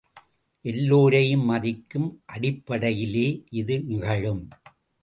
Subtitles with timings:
[0.65, 3.27] எல்லோரையும் மதிக்கும் அடிப்படையிலே
[3.51, 4.43] இது நிகழும்.